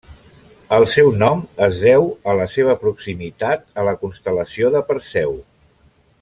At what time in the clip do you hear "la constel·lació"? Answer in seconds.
3.91-4.73